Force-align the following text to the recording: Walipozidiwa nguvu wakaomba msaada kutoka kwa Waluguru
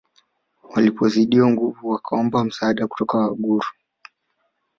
Walipozidiwa 0.63 1.47
nguvu 1.51 1.89
wakaomba 1.89 2.43
msaada 2.43 2.87
kutoka 2.87 3.11
kwa 3.17 3.21
Waluguru 3.23 3.67